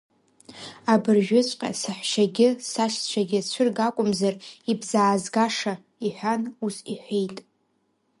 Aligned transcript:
Абыржәыҵәҟьа 0.93 1.69
саҳәшьагьы 1.81 2.47
сашьцәагьы 2.71 3.39
цәырга 3.49 3.85
акәымзар, 3.89 4.35
ибзаазгаша,— 4.71 5.73
иҳәан 6.05 6.41
ус 6.65 6.75
иҳәеит. 6.93 7.37